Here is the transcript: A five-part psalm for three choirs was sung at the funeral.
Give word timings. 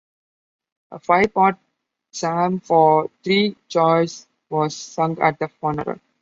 A 0.91 0.97
five-part 0.97 1.57
psalm 2.11 2.59
for 2.59 3.11
three 3.23 3.55
choirs 3.71 4.25
was 4.49 4.75
sung 4.75 5.19
at 5.21 5.37
the 5.37 5.47
funeral. 5.47 5.99